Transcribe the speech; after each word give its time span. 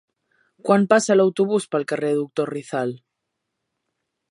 Quan 0.69 0.87
passa 0.93 1.17
l'autobús 1.17 1.67
pel 1.75 1.85
carrer 1.93 2.11
Doctor 2.21 2.53
Rizal? 2.53 2.97